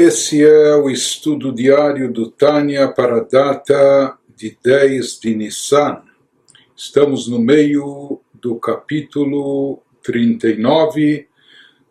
[0.00, 6.02] Esse é o estudo diário do Tânia para a data de 10 de Nissan.
[6.76, 11.26] Estamos no meio do capítulo 39,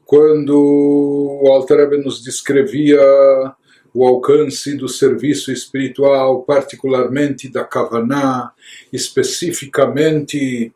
[0.05, 0.57] quando
[1.43, 2.97] o Alter nos descrevia
[3.93, 8.53] o alcance do serviço espiritual, particularmente da Kavaná,
[8.93, 10.71] especificamente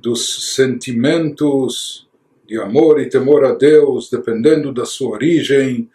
[0.00, 2.08] dos sentimentos
[2.44, 5.88] de amor e temor a Deus, dependendo da sua origem,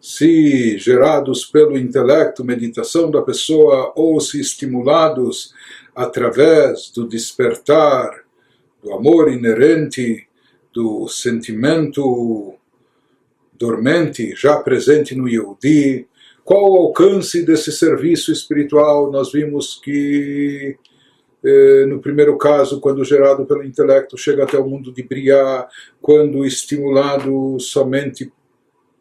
[0.00, 5.52] se gerados pelo intelecto, meditação da pessoa, ou se estimulados
[5.94, 8.24] através do despertar
[8.82, 10.26] do amor inerente,
[10.72, 12.54] do sentimento
[13.52, 16.08] dormente, já presente no Yehudi,
[16.42, 19.12] qual o alcance desse serviço espiritual?
[19.12, 20.78] Nós vimos que
[21.44, 25.68] eh, no primeiro caso, quando gerado pelo intelecto, chega até o mundo de Briá,
[26.00, 28.32] quando estimulado somente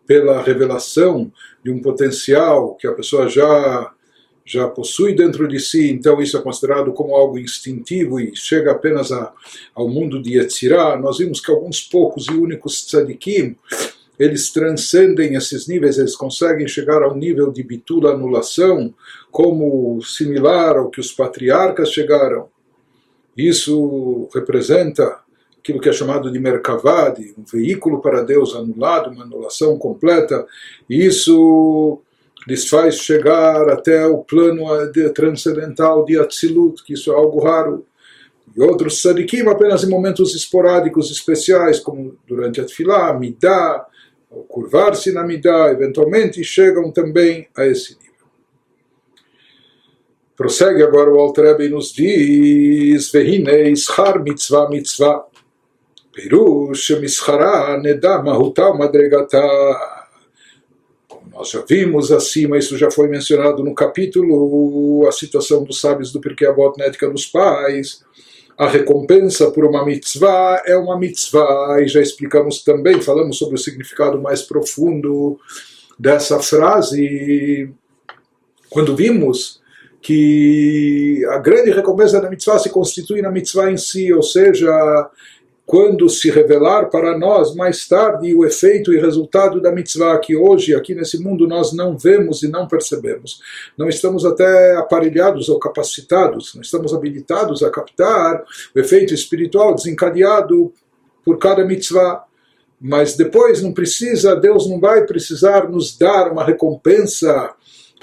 [0.09, 1.31] pela revelação
[1.63, 3.93] de um potencial que a pessoa já
[4.43, 9.11] já possui dentro de si, então isso é considerado como algo instintivo e chega apenas
[9.11, 9.31] a,
[9.75, 10.97] ao mundo de Yetzirah.
[10.97, 13.55] Nós vimos que alguns poucos e únicos tzadikim,
[14.17, 18.91] eles transcendem esses níveis, eles conseguem chegar ao nível de bitula anulação,
[19.29, 22.49] como similar ao que os patriarcas chegaram.
[23.37, 25.19] Isso representa
[25.59, 30.45] aquilo que é chamado de Merkavad, um veículo para Deus anulado, uma anulação completa,
[30.89, 32.01] e isso
[32.47, 34.65] lhes faz chegar até o plano
[35.13, 37.85] transcendental de Atzilut, que isso é algo raro.
[38.55, 43.85] E outros sadikim apenas em momentos esporádicos especiais, como durante a Tfilá, Midah,
[44.47, 48.09] curvar-se na Midah, eventualmente chegam também a esse nível.
[50.35, 55.28] Prossegue agora o Alter e nos diz: Vehine ishar mitzvah mitzvah.
[56.18, 59.46] פירוש שמסחרה נדע מהותה ומדרגתה.
[61.08, 66.12] Como nós já vimos acima, isso já foi mencionado no capítulo, a citação dos sábios
[66.12, 68.04] do Pirkei Avot na Ética dos Pais.
[68.56, 73.58] A recompensa por uma mitzvah é uma mitzvah, e já explicamos também, falamos sobre o
[73.58, 75.38] significado mais profundo
[75.98, 77.68] dessa frase,
[78.70, 79.60] quando vimos
[80.00, 84.70] que a grande recompensa da mitzvah se constitui na mitzvah em si, ou seja,
[85.69, 90.73] quando se revelar para nós mais tarde o efeito e resultado da mitzvah que hoje
[90.73, 93.39] aqui nesse mundo nós não vemos e não percebemos.
[93.77, 98.43] Não estamos até aparelhados ou capacitados, não estamos habilitados a captar
[98.75, 100.73] o efeito espiritual desencadeado
[101.23, 102.23] por cada mitzvah.
[102.81, 107.53] Mas depois não precisa, Deus não vai precisar nos dar uma recompensa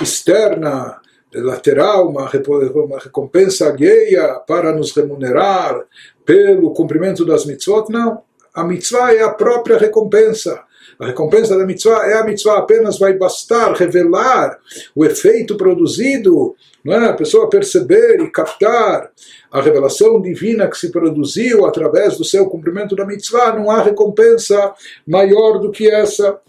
[0.00, 1.00] externa
[1.34, 2.30] lateral, uma,
[2.74, 5.84] uma recompensa alheia para nos remunerar
[6.24, 8.22] pelo cumprimento das mitzvot, não.
[8.54, 10.64] A mitzvah é a própria recompensa.
[10.98, 14.58] A recompensa da mitzvah é a mitzvah, apenas vai bastar revelar
[14.94, 17.08] o efeito produzido, não é?
[17.08, 19.10] a pessoa perceber e captar
[19.50, 24.72] a revelação divina que se produziu através do seu cumprimento da mitzvah, não há recompensa
[25.06, 26.40] maior do que essa.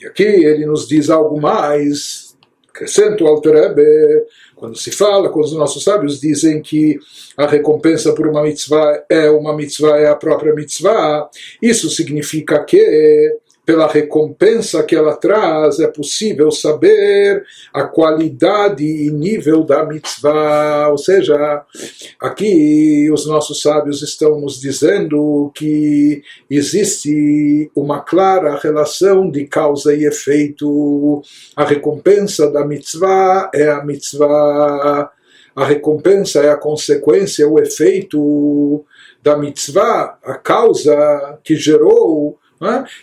[0.00, 2.23] E aqui ele nos diz algo mais,
[2.74, 4.26] Acrescenta o Alter Rebbe,
[4.56, 6.98] quando se fala, quando os nossos sábios dizem que
[7.36, 11.30] a recompensa por uma mitzvah é uma mitzvah, é a própria mitzvah,
[11.62, 19.64] isso significa que pela recompensa que ela traz, é possível saber a qualidade e nível
[19.64, 20.88] da mitzvah.
[20.90, 21.64] Ou seja,
[22.20, 30.04] aqui os nossos sábios estão nos dizendo que existe uma clara relação de causa e
[30.04, 31.22] efeito.
[31.56, 35.10] A recompensa da mitzvah é a mitzvah.
[35.56, 38.84] A recompensa é a consequência, o efeito
[39.22, 42.38] da mitzvah, a causa que gerou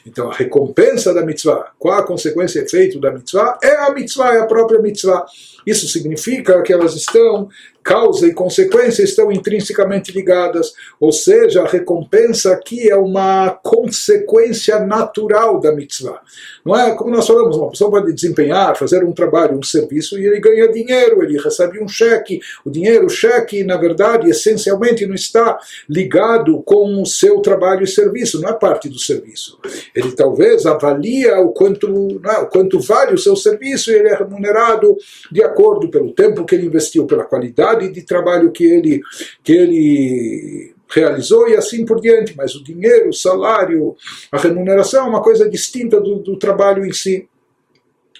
[0.06, 3.58] Então, a recompensa da mitzvah, qual a consequência e efeito da mitzvah?
[3.62, 5.26] É a mitzvah, é a própria mitzvah.
[5.66, 7.50] Isso significa que elas estão
[7.84, 15.60] causa e consequência estão intrinsecamente ligadas, ou seja, a recompensa aqui é uma consequência natural
[15.60, 16.22] da mitzvah.
[16.63, 20.25] Não é como nós falamos, uma pessoa pode desempenhar, fazer um trabalho, um serviço e
[20.25, 22.39] ele ganha dinheiro, ele recebe um cheque.
[22.63, 27.88] O dinheiro, o cheque, na verdade, essencialmente não está ligado com o seu trabalho e
[27.88, 29.60] serviço, não é parte do serviço.
[29.95, 34.16] Ele talvez avalia o quanto, é, o quanto vale o seu serviço e ele é
[34.16, 34.95] remunerado
[35.31, 39.01] de acordo pelo tempo que ele investiu, pela qualidade qualidade de trabalho que ele,
[39.44, 42.35] que ele realizou e assim por diante.
[42.35, 43.95] Mas o dinheiro, o salário,
[44.31, 47.27] a remuneração é uma coisa distinta do, do trabalho em si.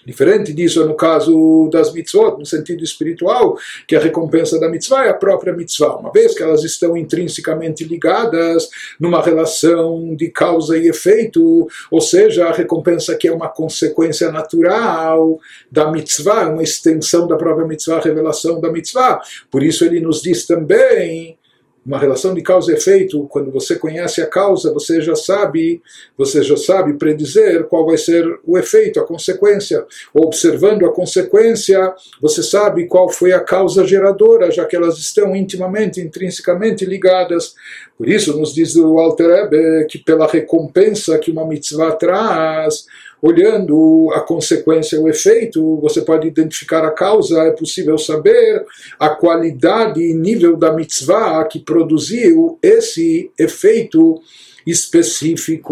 [0.06, 3.58] Diferente disso no caso das mitzvot, no sentido espiritual,
[3.88, 7.84] que a recompensa da mitzvah é a própria mitzvah, uma vez que elas estão intrinsecamente
[7.84, 8.70] ligadas
[9.00, 15.40] numa relação de causa e efeito, ou seja, a recompensa que é uma consequência natural
[15.72, 19.22] da mitzvah, uma extensão da própria mitzvah, a revelação da mitzvah.
[19.50, 21.38] Por isso ele nos diz também
[21.86, 25.82] uma relação de causa e efeito, quando você conhece a causa, você já sabe,
[26.16, 29.84] você já sabe predizer qual vai ser o efeito, a consequência.
[30.14, 36.00] Observando a consequência, você sabe qual foi a causa geradora, já que elas estão intimamente,
[36.00, 37.56] intrinsecamente ligadas.
[37.98, 42.86] Por isso nos diz o Alter Ebe que pela recompensa que uma mitzvah traz,
[43.22, 48.66] olhando a consequência, o efeito, você pode identificar a causa, é possível saber
[49.00, 54.20] a qualidade e nível da mitzvah que produziu esse efeito
[54.66, 55.70] específico.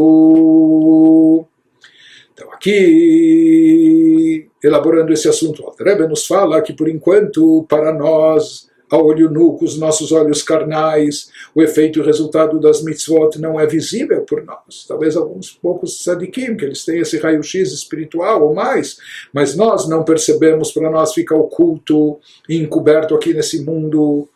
[2.34, 9.30] Então, aqui, elaborando esse assunto, o nos fala que, por enquanto, para nós, a olho
[9.30, 13.66] nu, com os nossos olhos carnais, o efeito e o resultado das mitzvot não é
[13.66, 14.86] visível por nós.
[14.88, 18.98] Talvez alguns poucos sadikim, que eles têm esse raio-x espiritual ou mais,
[19.34, 24.28] mas nós não percebemos, para nós fica oculto e encoberto aqui nesse mundo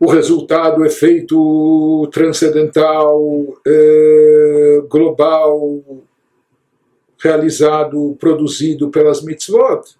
[0.00, 3.20] o resultado, o efeito transcendental,
[3.66, 5.82] eh, global,
[7.18, 9.98] realizado, produzido pelas mitzvot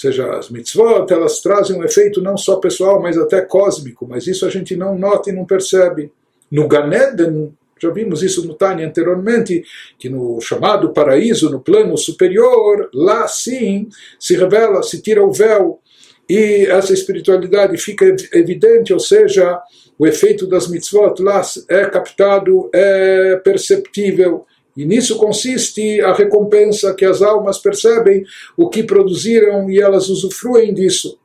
[0.00, 4.46] seja, as mitzvot, elas trazem um efeito não só pessoal, mas até cósmico, mas isso
[4.46, 6.10] a gente não nota e não percebe.
[6.50, 9.64] No Ganeden, já vimos isso no Tânia anteriormente,
[9.98, 13.88] que no chamado paraíso, no plano superior, lá sim
[14.18, 15.80] se revela, se tira o véu,
[16.28, 19.60] e essa espiritualidade fica evidente, ou seja,
[19.98, 24.46] o efeito das mitzvot lá é captado, é perceptível,
[24.76, 28.24] e nisso consiste a recompensa que as almas percebem
[28.56, 31.18] o que produziram e elas usufruem disso.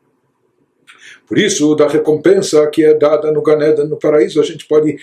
[1.27, 4.97] Por isso, da recompensa que é dada no Ganeda, no paraíso, a gente pode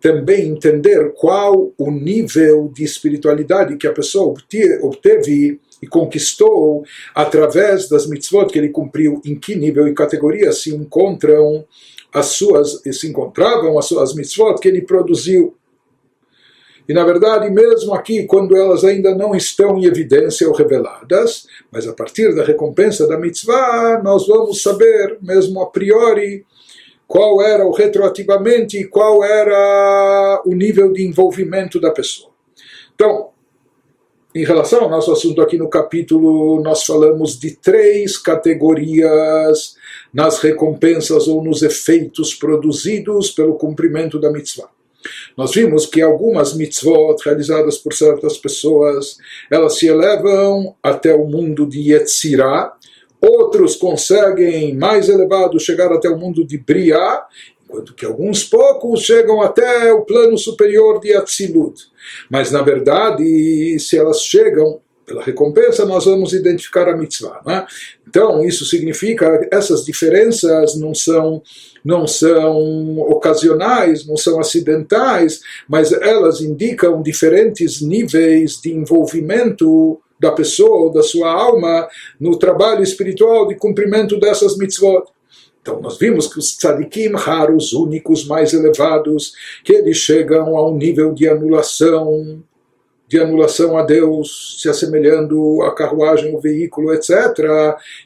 [0.00, 4.34] também entender qual o nível de espiritualidade que a pessoa
[4.82, 6.84] obteve e conquistou
[7.14, 11.64] através das mitzvot que ele cumpriu, em que nível e categoria se encontram
[12.12, 15.57] as suas, se encontravam as suas mitzvot que ele produziu.
[16.88, 21.86] E na verdade, mesmo aqui, quando elas ainda não estão em evidência ou reveladas, mas
[21.86, 26.46] a partir da recompensa da mitzvah, nós vamos saber, mesmo a priori,
[27.06, 32.30] qual era o retroativamente qual era o nível de envolvimento da pessoa.
[32.94, 33.30] Então,
[34.34, 39.74] em relação ao nosso assunto aqui no capítulo, nós falamos de três categorias
[40.12, 44.70] nas recompensas ou nos efeitos produzidos pelo cumprimento da mitzvah.
[45.36, 49.16] Nós vimos que algumas mitzvot realizadas por certas pessoas,
[49.50, 52.72] elas se elevam até o mundo de Yetzirah,
[53.20, 57.24] outros conseguem, mais elevado, chegar até o mundo de Briah,
[57.64, 61.82] enquanto que alguns poucos chegam até o plano superior de Atzilut.
[62.30, 67.40] Mas, na verdade, se elas chegam pela recompensa, nós vamos identificar a mitzvah.
[67.48, 67.64] É?
[68.06, 71.42] Então, isso significa que essas diferenças não são,
[71.84, 80.92] não são ocasionais, não são acidentais, mas elas indicam diferentes níveis de envolvimento da pessoa,
[80.92, 81.88] da sua alma,
[82.20, 85.04] no trabalho espiritual de cumprimento dessas mitzvot.
[85.60, 89.32] Então, nós vimos que os tzadikim raros, únicos, mais elevados,
[89.62, 92.42] que eles chegam a um nível de anulação
[93.08, 97.08] de anulação a Deus, se assemelhando à carruagem, o veículo, etc.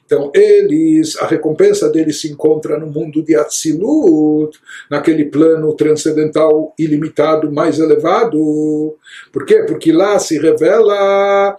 [0.06, 4.56] Então, eles, a recompensa deles se encontra no mundo de Atzilut,
[4.88, 8.96] naquele plano transcendental ilimitado mais elevado.
[9.32, 9.64] Por quê?
[9.66, 11.56] Porque lá se revela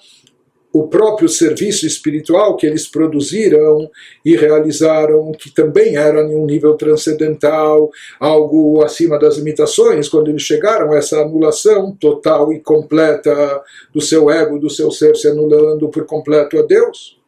[0.73, 3.87] o próprio serviço espiritual que eles produziram
[4.25, 10.41] e realizaram, que também era em um nível transcendental, algo acima das limitações, quando eles
[10.41, 13.61] chegaram a essa anulação total e completa
[13.93, 17.21] do seu ego, do seu ser se anulando por completo a Deus.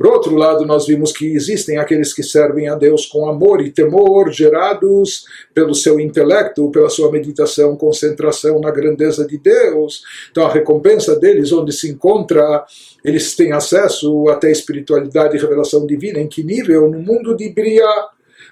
[0.00, 3.70] Por outro lado, nós vimos que existem aqueles que servem a Deus com amor e
[3.70, 10.02] temor, gerados pelo seu intelecto, pela sua meditação, concentração na grandeza de Deus.
[10.30, 12.64] Então, a recompensa deles, onde se encontra,
[13.04, 16.18] eles têm acesso até espiritualidade e revelação divina.
[16.18, 16.90] Em que nível?
[16.90, 18.08] No mundo de Briah.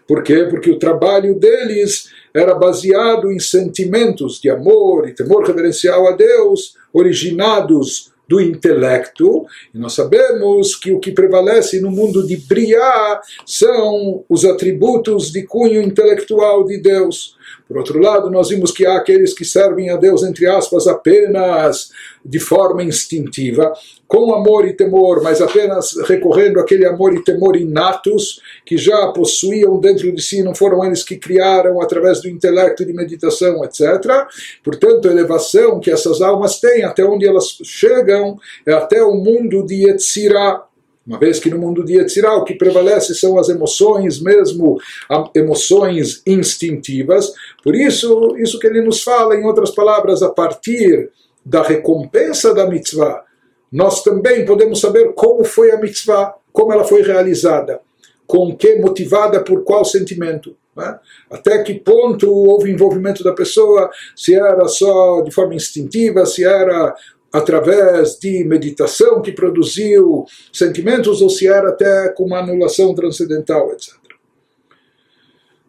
[0.06, 0.46] Por quê?
[0.50, 6.76] Porque o trabalho deles era baseado em sentimentos de amor e temor reverencial a Deus,
[6.92, 14.24] originados do intelecto, e nós sabemos que o que prevalece no mundo de Briá são
[14.28, 17.37] os atributos de cunho intelectual de Deus.
[17.68, 21.90] Por outro lado, nós vimos que há aqueles que servem a Deus, entre aspas, apenas
[22.24, 23.74] de forma instintiva,
[24.06, 29.78] com amor e temor, mas apenas recorrendo àquele amor e temor inatos que já possuíam
[29.78, 34.26] dentro de si, não foram eles que criaram através do intelecto de meditação, etc.
[34.64, 39.62] Portanto, a elevação que essas almas têm, até onde elas chegam, é até o mundo
[39.62, 40.64] de Yetzirah,
[41.08, 44.78] uma vez que no mundo de Yetzirah o que prevalece são as emoções, mesmo
[45.34, 47.32] emoções instintivas.
[47.64, 51.10] Por isso, isso que ele nos fala, em outras palavras, a partir
[51.42, 53.24] da recompensa da mitzvah,
[53.72, 57.80] nós também podemos saber como foi a mitzvah, como ela foi realizada,
[58.26, 60.54] com que, motivada por qual sentimento.
[60.76, 60.98] Né?
[61.30, 66.94] Até que ponto houve envolvimento da pessoa, se era só de forma instintiva, se era
[67.33, 74.03] através de meditação que produziu sentimentos ou se era até com uma anulação transcendental, etc.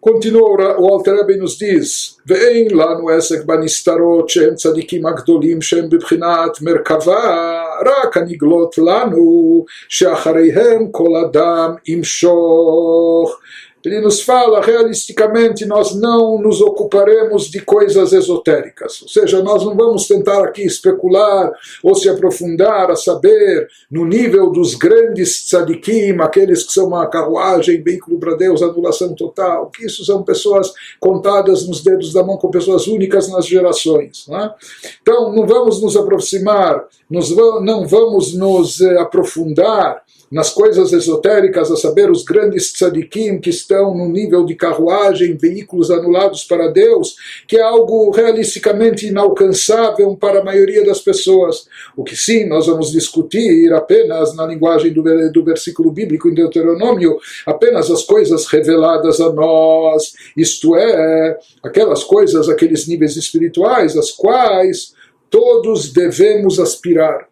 [0.05, 6.63] Continua o Alter Rebbe nos diz, ואין לנו עסק בנסתרות שהם צדיקים הגדולים שהם בבחינת
[6.63, 13.41] מרכבה, רק הנגלות לנו שאחריהם כל אדם ימשוך
[13.86, 19.02] ele nos fala realisticamente, nós não nos ocuparemos de coisas esotéricas.
[19.02, 21.52] Ou seja, nós não vamos tentar aqui especular
[21.84, 27.82] ou se aprofundar a saber no nível dos grandes tzadikim, aqueles que são uma carruagem,
[27.82, 32.50] veículo para Deus, anulação total, que isso são pessoas contadas nos dedos da mão, com
[32.50, 34.26] pessoas únicas nas gerações.
[34.28, 34.54] Né?
[35.02, 42.12] Então, não vamos nos aproximar, não vamos nos eh, aprofundar nas coisas esotéricas, a saber,
[42.12, 47.16] os grandes tzadikim que estão no nível de carruagem, veículos anulados para Deus,
[47.48, 51.68] que é algo realisticamente inalcançável para a maioria das pessoas.
[51.96, 57.18] O que sim, nós vamos discutir apenas na linguagem do, do versículo bíblico em Deuteronômio,
[57.46, 64.94] apenas as coisas reveladas a nós, isto é, aquelas coisas, aqueles níveis espirituais, as quais
[65.30, 67.29] todos devemos aspirar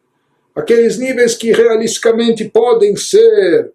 [0.58, 3.72] aqueles níveis que realisticamente podem ser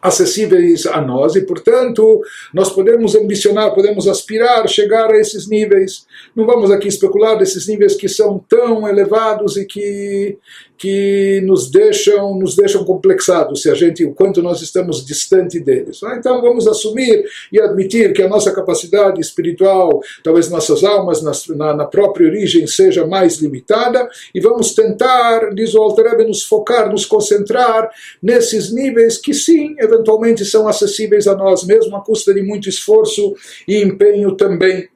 [0.00, 2.22] acessíveis a nós e, portanto,
[2.52, 6.06] nós podemos ambicionar, podemos aspirar, chegar a esses níveis.
[6.34, 10.38] Não vamos aqui especular desses níveis que são tão elevados e que,
[10.76, 16.02] que nos deixam nos deixam complexados se a gente o quanto nós estamos distante deles.
[16.02, 21.74] Ah, então vamos assumir e admitir que a nossa capacidade espiritual talvez nossas almas na,
[21.74, 27.06] na própria origem seja mais limitada e vamos tentar diz o Alter nos focar nos
[27.06, 27.90] concentrar
[28.22, 33.34] nesses níveis que sim eventualmente são acessíveis a nós mesmo a custa de muito esforço
[33.66, 34.88] e empenho também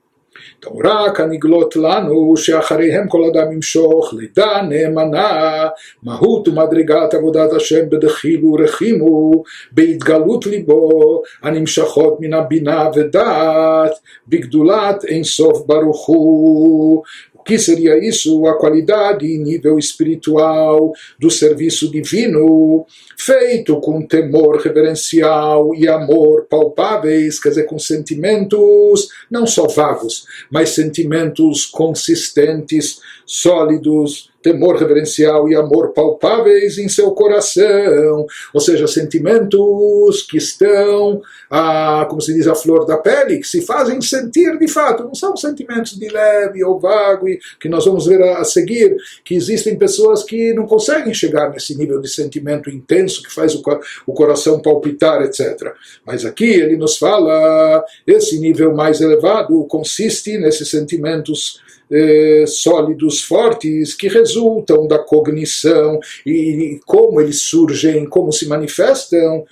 [0.84, 5.68] רק הנגלות לנו שאחריהם כל אדם ימשוך לידה נאמנה
[6.02, 13.92] מהות ומדרגת עבודת השם בדחילו ורחימו בהתגלות ליבו הנמשכות מן הבינה ודעת
[14.28, 17.02] בגדולת אין סוף ברוך הוא
[17.48, 18.46] que seria isso?
[18.46, 22.84] A qualidade em nível espiritual do serviço divino,
[23.16, 30.68] feito com temor reverencial e amor palpáveis, quer dizer, com sentimentos não só vagos, mas
[30.68, 40.38] sentimentos consistentes, sólidos, temor reverencial e amor palpáveis em seu coração, ou seja, sentimentos que
[40.38, 45.04] estão, a, como se diz, a flor da pele, que se fazem sentir de fato,
[45.04, 47.26] não são sentimentos de leve ou vago,
[47.60, 51.76] que nós vamos ver a, a seguir, que existem pessoas que não conseguem chegar nesse
[51.76, 53.62] nível de sentimento intenso que faz o,
[54.06, 55.74] o coração palpitar, etc.
[56.06, 61.60] Mas aqui ele nos fala, esse nível mais elevado consiste nesses sentimentos
[61.90, 69.45] eh, sólidos, fortes, que resultam da cognição e como eles surgem, como se manifestam,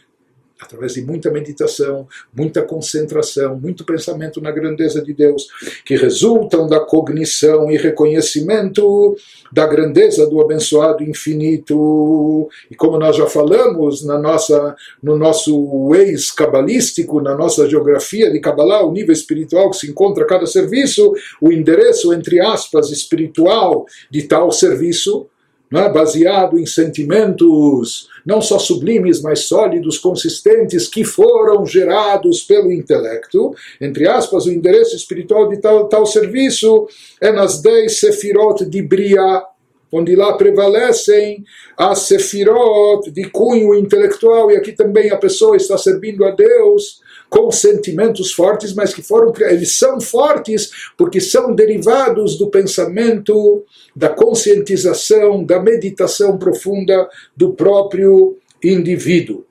[0.61, 5.49] através de muita meditação, muita concentração, muito pensamento na grandeza de Deus,
[5.85, 9.17] que resultam da cognição e reconhecimento
[9.53, 12.49] da grandeza do abençoado infinito.
[12.71, 18.41] E como nós já falamos na nossa, no nosso ex cabalístico, na nossa geografia de
[18.41, 24.23] Kabbalah, o nível espiritual que se encontra cada serviço, o endereço, entre aspas, espiritual de
[24.23, 25.29] tal serviço,
[25.73, 25.89] é?
[25.89, 33.55] baseado em sentimentos não só sublimes, mas sólidos, consistentes, que foram gerados pelo intelecto.
[33.81, 36.89] Entre aspas, o endereço espiritual de tal, tal serviço
[37.21, 39.45] é nas dez sefirot de Bria,
[39.93, 41.45] onde lá prevalecem
[41.77, 47.51] as sefirot de cunho intelectual, e aqui também a pessoa está servindo a Deus com
[47.51, 53.65] sentimentos fortes, mas que foram eles são fortes porque são derivados do pensamento,
[53.95, 59.45] da conscientização, da meditação profunda do próprio indivíduo.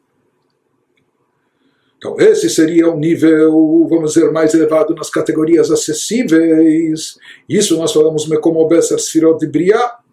[1.98, 7.18] Então, esse seria o nível, vamos dizer, mais elevado nas categorias acessíveis.
[7.50, 10.05] Isso nós falamos como Besser Sfirot de Briah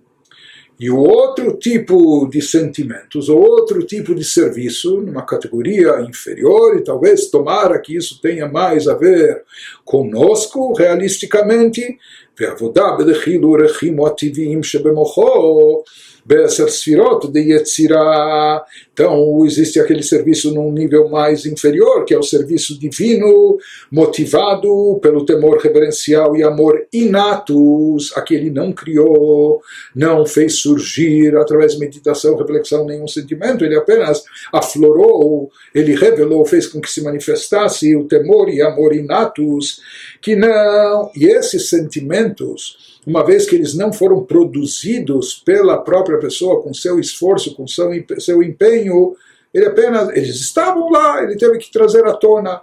[0.82, 6.84] E o outro tipo de sentimentos, ou outro tipo de serviço, numa categoria inferior, e
[6.84, 9.44] talvez tomara que isso tenha mais a ver
[9.84, 11.98] conosco, realisticamente,
[12.40, 15.84] ועבודה בדחילו ורחימו הטבעיים שבמוחו
[16.25, 18.65] Be'eser Sfirot de Yetzirah.
[18.93, 23.59] Então, existe aquele serviço num nível mais inferior, que é o serviço divino,
[23.91, 29.61] motivado pelo temor reverencial e amor inatos, a que ele não criou,
[29.95, 36.67] não fez surgir através de meditação, reflexão, nenhum sentimento, ele apenas aflorou, ele revelou, fez
[36.67, 39.81] com que se manifestasse o temor e amor inatos,
[40.21, 46.63] que não, e esses sentimentos uma vez que eles não foram produzidos pela própria pessoa
[46.63, 49.17] com seu esforço, com seu, seu empenho,
[49.53, 52.63] ele apenas eles estavam lá, ele teve que trazer à tona,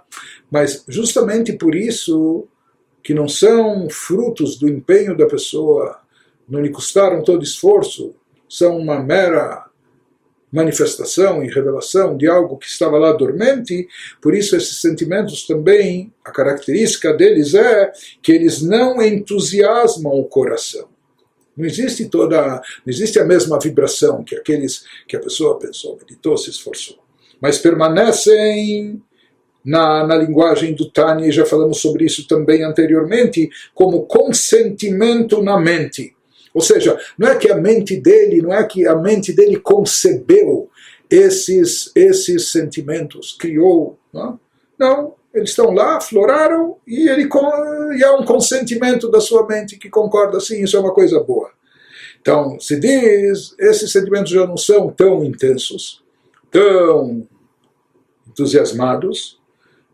[0.50, 2.46] mas justamente por isso
[3.02, 5.98] que não são frutos do empenho da pessoa,
[6.48, 8.14] não lhe custaram todo esforço,
[8.48, 9.69] são uma mera
[10.52, 13.86] manifestação e revelação de algo que estava lá dormente,
[14.20, 17.92] por isso esses sentimentos também, a característica deles é
[18.22, 20.88] que eles não entusiasmam o coração.
[21.56, 26.36] Não existe toda, não existe a mesma vibração que aqueles que a pessoa pensou, meditou,
[26.36, 26.98] se esforçou,
[27.40, 29.02] mas permanecem
[29.64, 35.60] na, na linguagem do Tânia, e já falamos sobre isso também anteriormente, como consentimento na
[35.60, 36.14] mente.
[36.52, 40.68] Ou seja, não é que a mente dele, não é que a mente dele concebeu
[41.08, 43.98] esses, esses sentimentos, criou.
[44.12, 44.38] Não,
[44.78, 47.28] não eles estão lá, afloraram, e, ele,
[47.96, 51.50] e há um consentimento da sua mente que concorda, sim, isso é uma coisa boa.
[52.20, 56.02] Então, se diz, esses sentimentos já não são tão intensos,
[56.50, 57.26] tão
[58.28, 59.38] entusiasmados.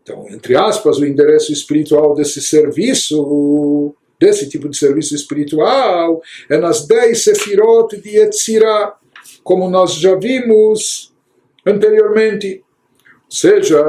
[0.01, 6.87] Então, entre aspas, o endereço espiritual desse serviço desse tipo de serviço espiritual é nas
[6.87, 8.95] dez sefirot de Yetzirah,
[9.43, 11.13] como nós já vimos
[11.65, 12.63] anteriormente.
[13.25, 13.83] Ou seja,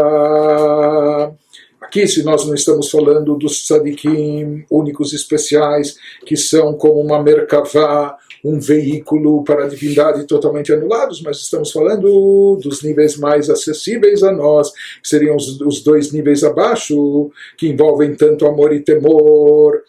[1.81, 8.17] aqui se nós não estamos falando dos tzadikim únicos especiais, que são como uma merkavá,
[8.45, 14.33] um veículo para a divindade totalmente anulados, mas estamos falando dos níveis mais acessíveis a
[14.33, 14.71] nós,
[15.03, 19.83] que seriam os, os dois níveis abaixo, que envolvem tanto amor e temor,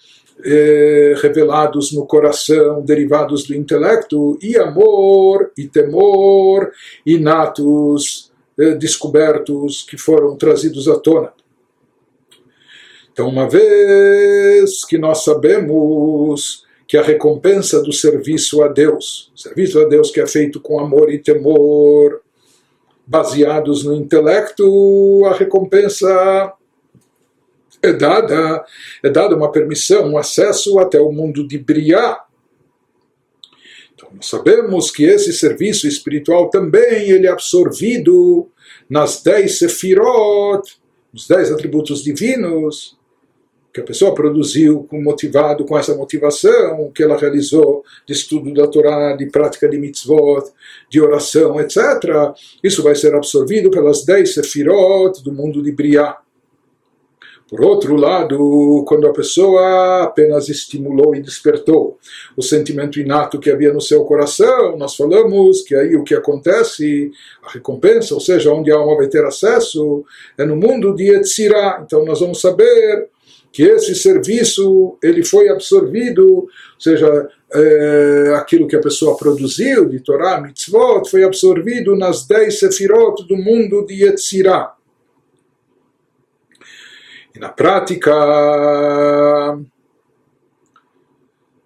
[0.43, 6.71] eh, revelados no coração, derivados do intelecto, e amor e temor
[7.05, 11.33] inatos, eh, descobertos, que foram trazidos à tona.
[13.11, 19.85] Então, uma vez que nós sabemos que a recompensa do serviço a Deus, serviço a
[19.85, 22.21] Deus que é feito com amor e temor,
[23.05, 26.53] baseados no intelecto, a recompensa
[27.81, 28.65] é dada,
[29.03, 32.23] é dada uma permissão, um acesso até o mundo de Briá.
[33.93, 38.49] Então nós sabemos que esse serviço espiritual também ele é absorvido
[38.89, 40.79] nas dez sefirot,
[41.13, 42.97] os dez atributos divinos,
[43.73, 49.15] que a pessoa produziu motivado com essa motivação que ela realizou de estudo da Torá,
[49.15, 50.51] de prática de mitzvot,
[50.89, 51.77] de oração, etc.
[52.63, 56.17] Isso vai ser absorvido pelas dez sefirot do mundo de Briá.
[57.49, 61.97] Por outro lado, quando a pessoa apenas estimulou e despertou
[62.37, 67.11] o sentimento inato que havia no seu coração, nós falamos que aí o que acontece,
[67.43, 70.05] a recompensa, ou seja, onde a alma vai ter acesso,
[70.37, 71.81] é no mundo de Yetzirah.
[71.83, 73.09] Então nós vamos saber
[73.51, 79.99] que esse serviço ele foi absorvido, ou seja, é, aquilo que a pessoa produziu de
[80.01, 84.75] Torá, mitzvot, foi absorvido nas dez sefirot do mundo de Yetzirah.
[87.35, 88.11] E na prática,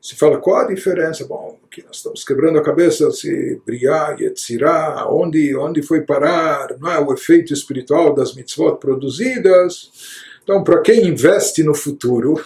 [0.01, 1.25] se fala qual a diferença?
[1.25, 6.91] Bom, que nós estamos quebrando a cabeça se Briá, Yetzirá, onde, onde foi parar, não
[6.91, 9.91] é o efeito espiritual das mitzvot produzidas.
[10.43, 12.43] Então, para quem investe no futuro,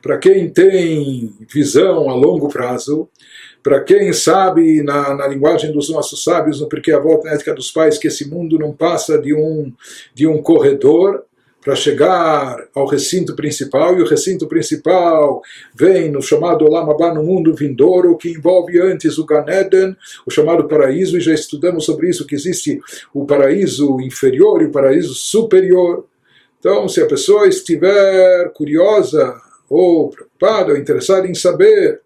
[0.00, 3.08] para quem tem visão a longo prazo,
[3.62, 7.70] para quem sabe, na, na, linguagem dos nossos sábios, no Porque a Volta Ética dos
[7.70, 9.72] Pais, que esse mundo não passa de um,
[10.14, 11.24] de um corredor,
[11.62, 15.40] para chegar ao recinto principal, e o recinto principal
[15.72, 19.96] vem no chamado Olam no mundo vindouro, que envolve antes o Ganeden,
[20.26, 22.80] o chamado paraíso, e já estudamos sobre isso, que existe
[23.14, 26.04] o paraíso inferior e o paraíso superior.
[26.58, 32.00] Então, se a pessoa estiver curiosa, ou preocupada, ou interessada em saber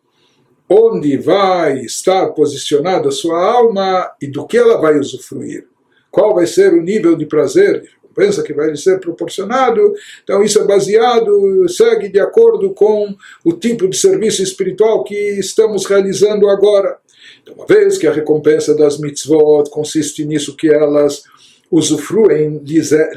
[0.68, 5.66] onde vai estar posicionada a sua alma e do que ela vai usufruir,
[6.10, 7.82] qual vai ser o nível de prazer,
[8.16, 9.94] recompensa que vai lhe ser proporcionado.
[10.24, 15.84] Então isso é baseado, segue de acordo com o tipo de serviço espiritual que estamos
[15.84, 16.98] realizando agora.
[17.42, 21.22] Então, uma vez que a recompensa das mitzvot consiste nisso que elas
[21.70, 23.10] usufruem, lhes é,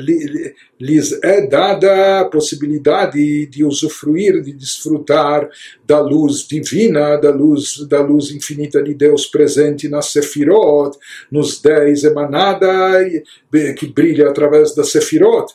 [0.79, 5.47] lhes é dada a possibilidade de usufruir, de desfrutar
[5.85, 10.97] da luz divina, da luz, da luz infinita de Deus presente na Sefirot,
[11.31, 12.67] nos dez emanada
[13.77, 15.53] que brilha através da Sefirot,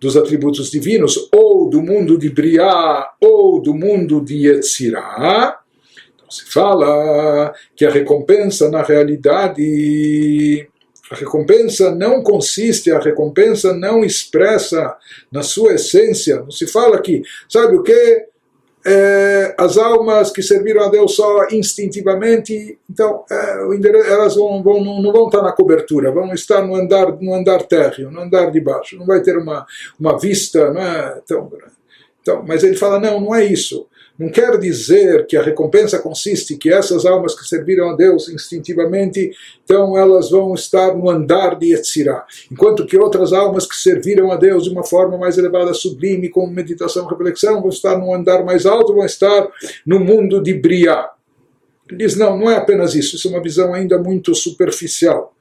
[0.00, 5.58] dos atributos divinos, ou do mundo de Briá, ou do mundo de Yetzirah.
[6.14, 10.68] Então se fala que a recompensa na realidade
[11.10, 14.96] a recompensa não consiste, a recompensa não expressa
[15.30, 18.26] na sua essência, não se fala aqui, sabe o que?
[18.86, 25.10] É, as almas que serviram a Deus só instintivamente, então é, elas vão, vão, não,
[25.10, 28.98] vão estar na cobertura, vão estar no andar, no andar térreo, no andar de baixo,
[28.98, 29.66] não vai ter uma,
[29.98, 31.20] uma vista, não é?
[31.24, 31.50] Então,
[32.20, 33.86] então, mas ele fala, não, não é isso.
[34.16, 39.32] Não quer dizer que a recompensa consiste que essas almas que serviram a Deus instintivamente,
[39.64, 44.36] então elas vão estar no andar de Yetzirah, enquanto que outras almas que serviram a
[44.36, 48.64] Deus de uma forma mais elevada, sublime, com meditação, reflexão, vão estar no andar mais
[48.66, 49.48] alto, vão estar
[49.84, 51.10] no mundo de Briah.
[51.90, 55.33] Ele diz, não, não é apenas isso, isso é uma visão ainda muito superficial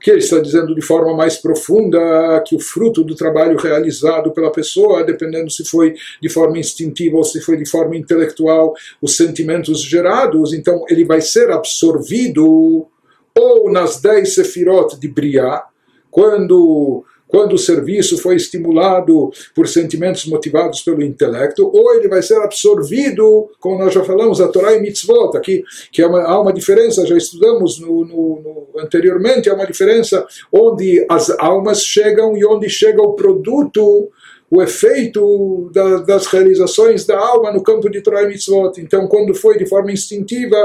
[0.00, 4.52] que ele está dizendo de forma mais profunda que o fruto do trabalho realizado pela
[4.52, 9.82] pessoa, dependendo se foi de forma instintiva ou se foi de forma intelectual, os sentimentos
[9.82, 12.86] gerados, então ele vai ser absorvido
[13.34, 15.64] ou nas dez sefirot de Briah,
[16.10, 22.36] quando quando o serviço foi estimulado por sentimentos motivados pelo intelecto, ou ele vai ser
[22.36, 26.52] absorvido, como nós já falamos, a Torá e Mitzvot, aqui, que é uma, há uma
[26.52, 32.44] diferença, já estudamos no, no, no, anteriormente, há uma diferença onde as almas chegam e
[32.44, 34.10] onde chega o produto
[34.50, 38.80] o efeito da, das realizações da alma no campo de Torah e Mitzvot.
[38.80, 40.56] Então, quando foi de forma instintiva,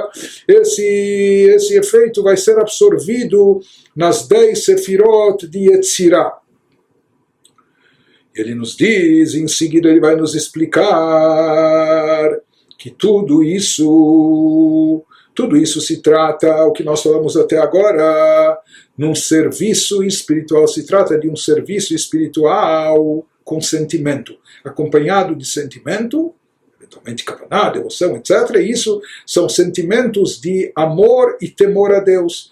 [0.47, 3.59] esse, esse efeito vai ser absorvido
[3.95, 6.40] nas dez sefirot de Yetzirah.
[8.35, 10.89] Ele nos diz, em seguida ele vai nos explicar
[12.77, 15.03] que tudo isso,
[15.35, 18.57] tudo isso se trata, o que nós falamos até agora,
[18.97, 26.33] num serviço espiritual, se trata de um serviço espiritual com sentimento, acompanhado de sentimento,
[26.79, 28.55] eventualmente kavaná, devoção, etc.
[28.55, 32.51] E isso são sentimentos de amor e temor a Deus,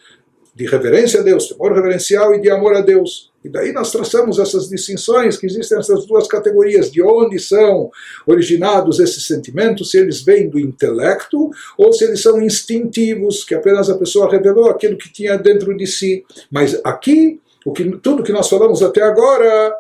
[0.54, 3.29] de reverência a Deus, temor reverencial e de amor a Deus.
[3.44, 7.90] E daí nós traçamos essas distinções, que existem essas duas categorias, de onde são
[8.28, 13.90] originados esses sentimentos, se eles vêm do intelecto ou se eles são instintivos, que apenas
[13.90, 16.26] a pessoa revelou aquilo que tinha dentro de si.
[16.52, 19.74] Mas aqui, o que, tudo que nós falamos até agora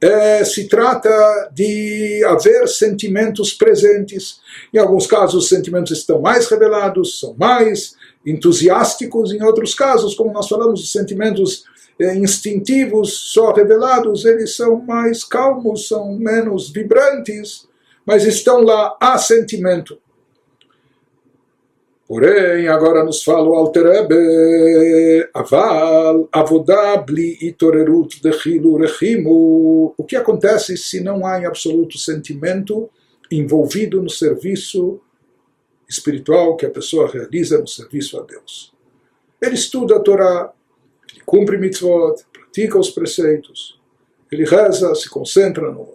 [0.00, 4.40] é, se trata de haver sentimentos presentes.
[4.72, 10.32] Em alguns casos, os sentimentos estão mais revelados, são mais entusiásticos, em outros casos, como
[10.32, 11.64] nós falamos, os sentimentos
[12.00, 17.66] instintivos, só revelados, eles são mais calmos, são menos vibrantes,
[18.06, 19.98] mas estão lá, há sentimento.
[22.08, 29.92] Porém, agora nos fala o Alterebe, aval, avodabli itorerut dechilu rechimu.
[29.94, 32.88] O que acontece se não há em absoluto sentimento
[33.30, 34.98] envolvido no serviço
[35.86, 38.72] espiritual que a pessoa realiza no serviço a Deus?
[39.42, 40.50] Ele estuda a Torá,
[41.28, 43.78] cumpre mitzvot, pratica os preceitos,
[44.32, 45.86] ele reza, se concentra no,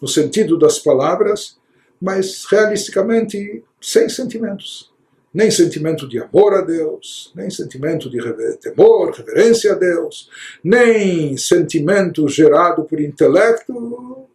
[0.00, 1.58] no sentido das palavras,
[2.00, 4.90] mas realisticamente sem sentimentos.
[5.34, 8.18] Nem sentimento de amor a Deus, nem sentimento de
[8.56, 10.30] temor, reverência a Deus,
[10.64, 14.26] nem sentimento gerado por intelecto,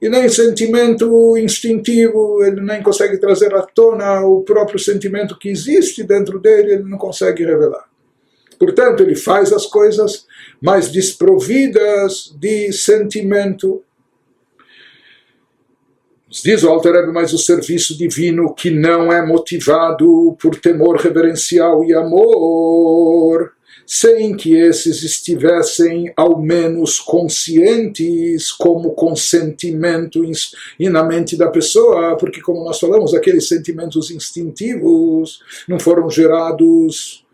[0.00, 6.04] e nem sentimento instintivo, ele nem consegue trazer à tona o próprio sentimento que existe
[6.04, 7.89] dentro dele, ele não consegue revelar.
[8.60, 10.26] Portanto, ele faz as coisas
[10.60, 13.82] mais desprovidas de sentimento.
[16.28, 21.82] Nos diz o Alter mas o serviço divino que não é motivado por temor reverencial
[21.86, 23.50] e amor,
[23.86, 30.22] sem que esses estivessem ao menos conscientes como consentimento
[30.78, 37.24] e na mente da pessoa, porque como nós falamos, aqueles sentimentos instintivos não foram gerados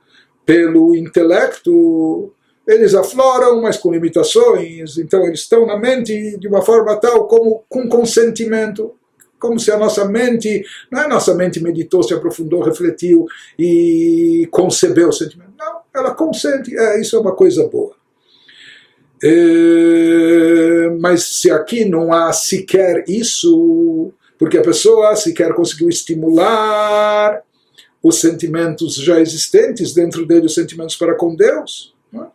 [0.47, 2.33] pelo intelecto,
[2.67, 7.65] eles afloram, mas com limitações, então eles estão na mente de uma forma tal como
[7.69, 8.95] com consentimento,
[9.39, 13.27] como se a nossa mente, não é a nossa mente meditou, se aprofundou, refletiu
[13.59, 15.53] e concebeu o sentimento.
[15.59, 17.95] Não, ela consente, é, isso é uma coisa boa.
[19.23, 27.43] É, mas se aqui não há sequer isso, porque a pessoa sequer conseguiu estimular
[28.04, 31.94] os sentimentos já existentes dentro dele, os sentimentos para com Deus.
[32.12, 32.28] Não é?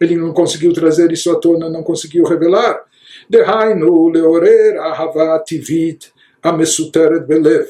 [0.00, 2.84] Ele não conseguiu trazer isso à tona, não conseguiu revelar.
[3.30, 6.10] דהיינו לעורר אהבה טבעית
[6.44, 7.64] המסותרת בלב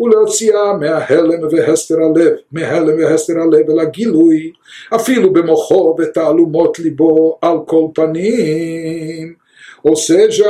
[0.00, 4.52] ולהוציאה מההלם והסתר הלב, מהלם והסתר הלב אל הגילוי,
[4.94, 9.41] אפילו במוחו ותעלומות ליבו על כל פנים.
[9.83, 10.45] Ou seja,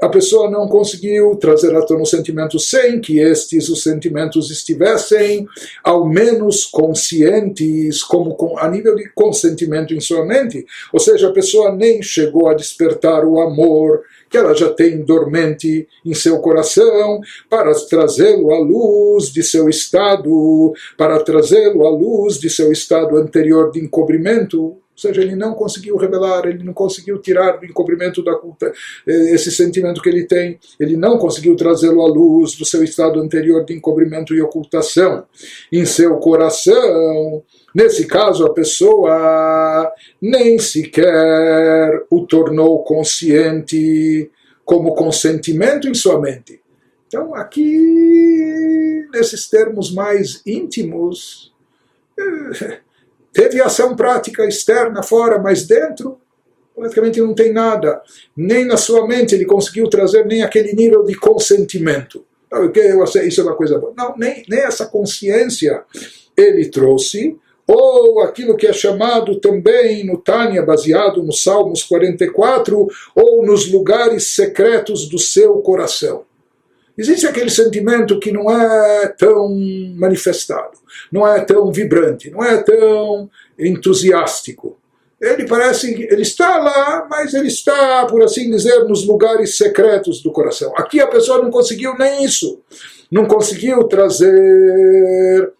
[0.00, 5.46] a pessoa não conseguiu trazer à tona o sentimento sem que estes os sentimentos estivessem
[5.82, 10.64] ao menos conscientes, como com, a nível de consentimento em sua mente.
[10.92, 15.88] Ou seja, a pessoa nem chegou a despertar o amor que ela já tem dormente
[16.04, 22.50] em seu coração, para trazê-lo à luz de seu estado, para trazê-lo à luz de
[22.50, 27.58] seu estado anterior de encobrimento, ou seja, ele não conseguiu revelar, ele não conseguiu tirar
[27.58, 28.72] do encobrimento da culpa
[29.06, 33.20] eh, esse sentimento que ele tem, ele não conseguiu trazê-lo à luz do seu estado
[33.20, 35.26] anterior de encobrimento e ocultação
[35.70, 37.42] em seu coração.
[37.74, 44.30] Nesse caso, a pessoa nem sequer o tornou consciente
[44.64, 46.58] como consentimento em sua mente.
[47.06, 51.54] Então, aqui, nesses termos mais íntimos,
[52.18, 52.78] eh,
[53.36, 56.18] Teve ação prática externa, fora, mas dentro
[56.74, 58.00] praticamente não tem nada.
[58.34, 62.24] Nem na sua mente ele conseguiu trazer nem aquele nível de consentimento.
[63.26, 63.92] Isso é uma coisa boa.
[63.94, 65.84] Não, nem, nem essa consciência
[66.34, 73.44] ele trouxe, ou aquilo que é chamado também no Tânia, baseado nos Salmos 44, ou
[73.44, 76.24] nos lugares secretos do seu coração.
[76.96, 79.54] Existe aquele sentimento que não é tão
[79.96, 80.78] manifestado,
[81.12, 83.28] não é tão vibrante, não é tão
[83.58, 84.78] entusiástico.
[85.20, 90.22] Ele parece que ele está lá, mas ele está, por assim dizer, nos lugares secretos
[90.22, 90.72] do coração.
[90.76, 92.60] Aqui a pessoa não conseguiu nem isso.
[93.10, 95.52] Não conseguiu trazer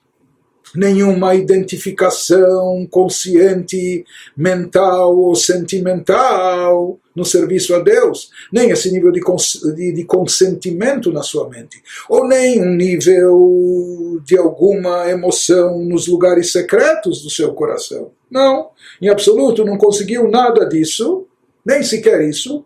[0.76, 4.06] nenhuma identificação consciente,
[4.36, 11.12] mental ou sentimental no serviço a Deus, nem esse nível de, cons de, de, consentimento
[11.12, 17.54] na sua mente, ou nem um nível de alguma emoção nos lugares secretos do seu
[17.54, 18.12] coração.
[18.30, 18.70] Não,
[19.02, 21.28] em absoluto não conseguiu nada disso,
[21.66, 22.66] nem sequer isso.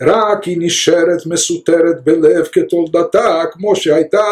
[0.00, 4.24] רק היא נשארת מסותרת בלב כתולדתה, כמו שהייתה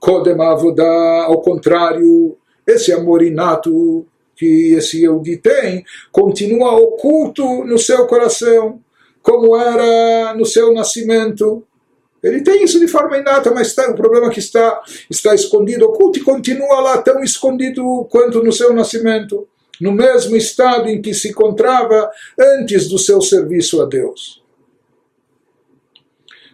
[0.00, 2.36] Kodemavodá, ao contrário,
[2.66, 8.80] esse amor inato que esse Yogi tem continua oculto no seu coração,
[9.22, 11.62] como era no seu nascimento.
[12.22, 15.84] Ele tem isso de forma inata, mas tá, o problema é que está, está escondido,
[15.84, 19.46] oculto e continua lá tão escondido quanto no seu nascimento,
[19.78, 24.39] no mesmo estado em que se encontrava antes do seu serviço a Deus.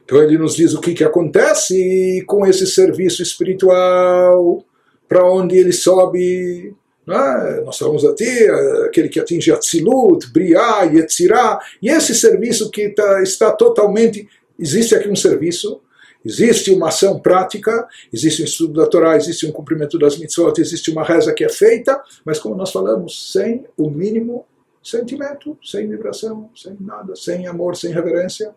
[0.07, 4.65] Então ele nos diz o que, que acontece com esse serviço espiritual,
[5.09, 6.73] para onde ele sobe
[7.09, 7.61] é?
[7.61, 8.49] Nós falamos até
[8.85, 14.29] aquele que atinge Atzilut, Briá, Yetzirá, e esse serviço que tá, está totalmente.
[14.59, 15.81] Existe aqui um serviço,
[16.25, 20.91] existe uma ação prática, existe um estudo da Torá, existe um cumprimento das mitzvot, existe
[20.91, 24.45] uma reza que é feita, mas como nós falamos, sem o mínimo
[24.83, 28.53] sentimento, sem vibração, sem nada, sem amor, sem reverência.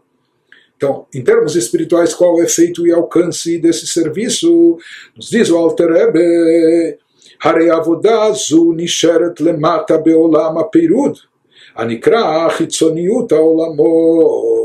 [0.78, 4.76] Então, em termos espirituais, qual é o efeito e alcance desse serviço?
[5.16, 6.20] Nos diz o Alter Rebbe
[7.44, 11.18] הרי עבודה זו נשארת למטה בעולם הפירוד,
[11.76, 14.64] הנקרא חיצוניות העולמות.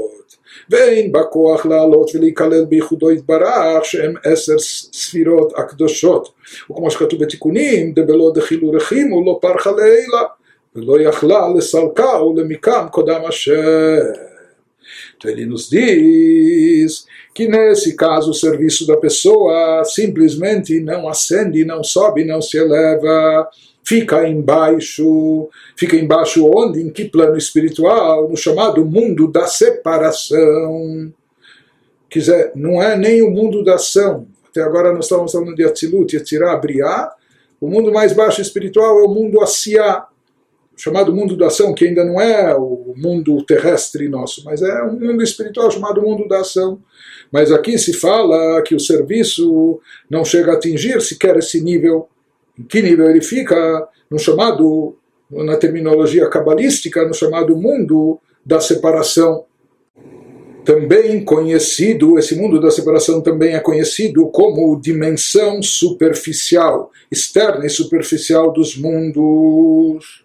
[0.69, 4.59] ואין בה כוח לעלות ולהיכלל בייחודו יתברך שהם עשר
[4.93, 6.29] ספירות הקדושות.
[6.71, 10.23] וכמו שכתוב בתיקונים, דבלא דחילו רחימו לא פרחה לעילה,
[10.75, 13.53] ולא יכלה לסלקה ולמיקם קודם השם.
[15.24, 22.24] Ele nos diz que nesse caso o serviço da pessoa simplesmente não ascende, não sobe,
[22.24, 23.48] não se eleva,
[23.84, 31.12] fica embaixo, fica embaixo onde, em que plano espiritual, no chamado mundo da separação.
[32.08, 34.26] Quiser, não é nem o mundo da ação.
[34.48, 37.12] Até agora nós estamos falando de Atzilut, Yetzirah, Briá.
[37.60, 40.06] O mundo mais baixo espiritual é o mundo Asiá,
[40.76, 44.98] chamado mundo da ação, que ainda não é o mundo terrestre nosso, mas é um
[44.98, 46.80] mundo espiritual chamado mundo da ação.
[47.30, 52.08] Mas aqui se fala que o serviço não chega a atingir sequer esse nível.
[52.58, 53.88] Em que nível ele fica?
[54.10, 54.96] No chamado,
[55.30, 59.44] na terminologia cabalística, no chamado mundo da separação.
[60.64, 68.50] Também conhecido, esse mundo da separação também é conhecido como dimensão superficial, externa e superficial
[68.50, 70.23] dos mundos.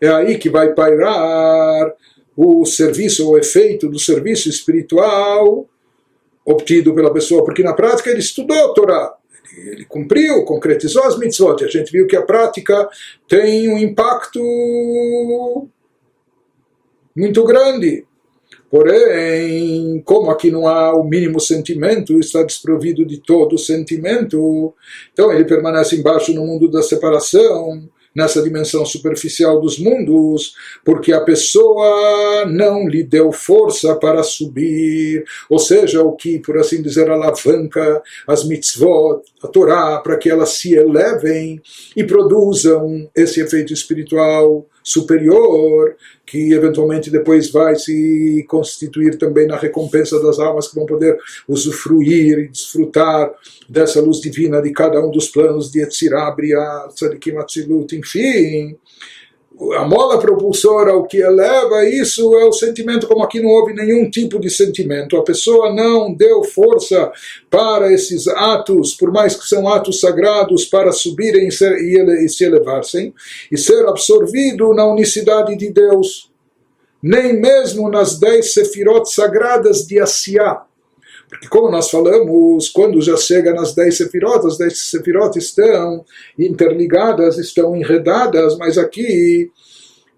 [0.00, 1.92] É aí que vai pairar
[2.36, 5.66] o serviço, o efeito do serviço espiritual
[6.44, 9.14] obtido pela pessoa, porque na prática ele estudou a Torá,
[9.56, 12.88] ele cumpriu, concretizou as mitzvot, a gente viu que a prática
[13.26, 14.40] tem um impacto
[17.16, 18.04] muito grande.
[18.70, 24.74] Porém, como aqui não há o mínimo sentimento, está desprovido de todo sentimento,
[25.12, 31.20] então ele permanece embaixo no mundo da separação, nessa dimensão superficial dos mundos, porque a
[31.20, 38.02] pessoa não lhe deu força para subir, ou seja, o que, por assim dizer, alavanca
[38.26, 41.60] as mitzvot, a Torá, para que elas se elevem
[41.96, 50.20] e produzam esse efeito espiritual superior, que eventualmente depois vai se constituir também na recompensa
[50.20, 51.16] das almas que vão poder
[51.48, 53.32] usufruir e desfrutar
[53.68, 58.76] dessa luz divina de cada um dos planos de Etzirah, Briah, Tzadikim, Atzilut, enfim
[59.74, 64.10] a mola propulsora, o que eleva isso é o sentimento, como aqui não houve nenhum
[64.10, 65.16] tipo de sentimento.
[65.16, 67.10] A pessoa não deu força
[67.48, 73.14] para esses atos, por mais que são atos sagrados, para subirem e se elevassem,
[73.50, 76.30] e ser absorvido na unicidade de Deus.
[77.02, 80.65] Nem mesmo nas dez sefirot sagradas de Asiá,
[81.28, 86.04] porque como nós falamos, quando já chega nas dez sefirot, as dez sefirot estão
[86.38, 89.50] interligadas, estão enredadas, mas aqui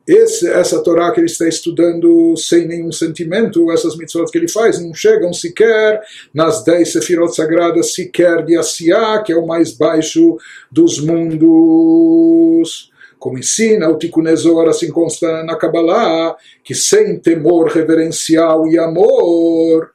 [0.09, 4.83] esse, essa Torá que ele está estudando sem nenhum sentimento, essas mitzvot que ele faz,
[4.83, 6.01] não chegam sequer
[6.33, 10.38] nas dez sefirot sagradas, sequer de Asiá, que é o mais baixo
[10.73, 12.90] dos mundos.
[13.18, 14.27] Como ensina o Tikkun
[14.68, 19.90] assim consta na Kabbalah, que sem temor reverencial e amor,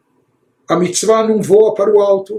[0.67, 2.36] a mitzvah não voa para o alto.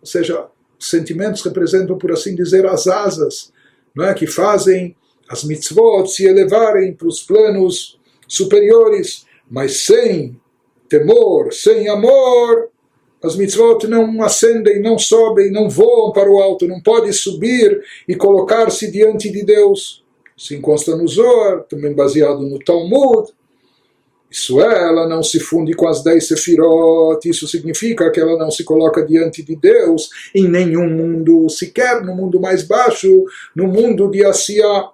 [0.00, 0.46] Ou seja,
[0.78, 3.52] os sentimentos representam, por assim dizer, as asas
[3.94, 4.14] não é?
[4.14, 4.94] que fazem
[5.28, 7.98] as mitzvot se elevarem para os planos
[8.28, 10.38] superiores, mas sem
[10.88, 12.68] temor, sem amor,
[13.22, 18.14] as mitzvot não ascendem, não sobem, não voam para o alto, não pode subir e
[18.14, 20.04] colocar-se diante de Deus.
[20.36, 23.32] Se consta no Zohar, também baseado no Talmud,
[24.30, 28.50] isso é, ela não se funde com as dez sefirot, isso significa que ela não
[28.50, 34.10] se coloca diante de Deus em nenhum mundo, sequer no mundo mais baixo, no mundo
[34.10, 34.90] de Asiá.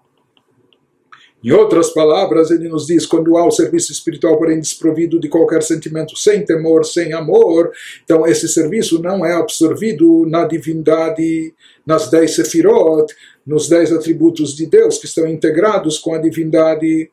[1.42, 5.62] Em outras palavras, ele nos diz: quando há o serviço espiritual, porém desprovido de qualquer
[5.62, 7.72] sentimento, sem temor, sem amor,
[8.04, 11.52] então esse serviço não é absorvido na divindade,
[11.84, 13.12] nas dez sefirot,
[13.44, 17.10] nos dez atributos de Deus que estão integrados com a divindade.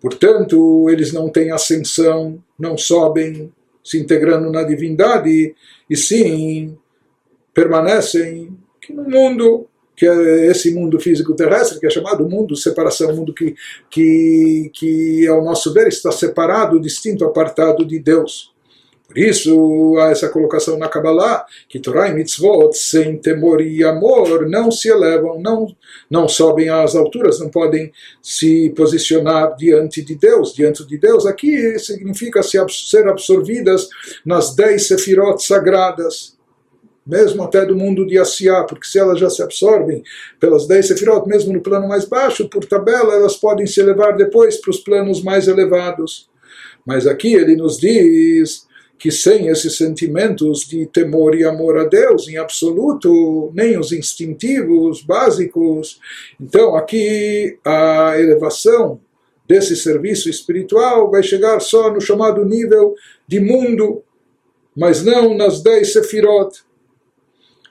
[0.00, 5.54] Portanto, eles não têm ascensão, não sobem se integrando na divindade,
[5.88, 6.76] e sim
[7.54, 8.56] permanecem
[8.90, 13.54] no mundo, que é esse mundo físico terrestre, que é chamado mundo separação, mundo que,
[13.90, 18.52] que, que, ao nosso ver, está separado, distinto, apartado de Deus.
[19.08, 24.46] Por isso, há essa colocação na Kabbalah, que Torah e Mitzvot, sem temor e amor,
[24.46, 25.74] não se elevam, não,
[26.10, 27.90] não sobem às alturas, não podem
[28.22, 30.52] se posicionar diante de Deus.
[30.52, 33.88] Diante de Deus, aqui significa ser absorvidas
[34.26, 36.36] nas dez sefirot sagradas,
[37.06, 40.02] mesmo até do mundo de Asiá, porque se elas já se absorvem
[40.38, 44.58] pelas dez sefirot, mesmo no plano mais baixo, por tabela, elas podem se elevar depois
[44.58, 46.28] para os planos mais elevados.
[46.84, 48.67] Mas aqui ele nos diz
[48.98, 55.02] que sem esses sentimentos de temor e amor a Deus em absoluto, nem os instintivos
[55.02, 56.00] básicos.
[56.40, 59.00] Então, aqui a elevação
[59.46, 62.94] desse serviço espiritual vai chegar só no chamado nível
[63.26, 64.02] de mundo,
[64.76, 66.62] mas não nas dez sefirot.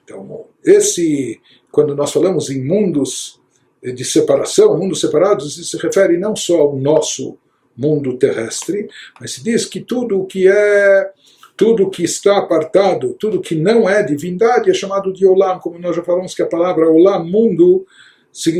[0.03, 1.39] Então, esse,
[1.71, 3.39] quando nós falamos em mundos
[3.83, 7.37] de separação, mundos separados, isso se refere não só ao nosso
[7.77, 11.11] mundo terrestre, mas se diz que tudo o que é
[11.57, 15.95] tudo que está apartado, tudo que não é divindade é chamado de Olam, como nós
[15.95, 17.83] já falamos que a palavra Olam, mundo,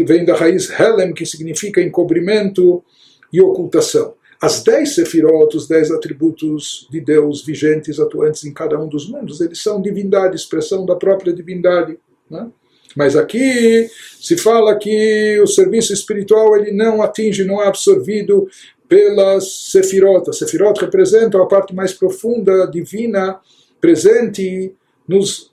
[0.03, 2.84] vem da raiz Helem, que significa encobrimento
[3.32, 4.15] e ocultação.
[4.41, 9.41] As dez sefirot, os dez atributos de Deus vigentes, atuantes em cada um dos mundos,
[9.41, 11.97] eles são divindade, expressão da própria divindade.
[12.30, 12.49] Né?
[12.95, 13.88] Mas aqui
[14.19, 18.47] se fala que o serviço espiritual ele não atinge, não é absorvido
[18.88, 20.29] pelas sefirot.
[20.29, 23.39] As sefirot representam a parte mais profunda, divina,
[23.79, 24.73] presente
[25.07, 25.51] nos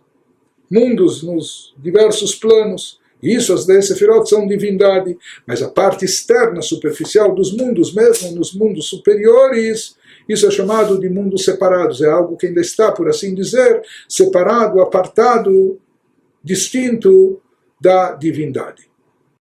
[0.71, 3.01] mundos, nos diversos planos.
[3.23, 5.17] Isso, as dez sefirot são divindade,
[5.47, 9.97] mas a parte externa, superficial dos mundos, mesmo nos mundos superiores,
[10.29, 12.03] isso é chamado de mundos separados.
[12.03, 15.81] É algo que ainda está, por assim dizer, separado, apartado,
[16.43, 17.41] distinto
[17.81, 18.94] da divindade.